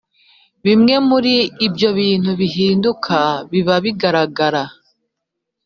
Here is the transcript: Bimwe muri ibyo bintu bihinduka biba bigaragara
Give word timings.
Bimwe 0.65 0.95
muri 1.09 1.35
ibyo 1.67 1.89
bintu 1.99 2.31
bihinduka 2.41 3.17
biba 3.51 3.75
bigaragara 3.85 4.63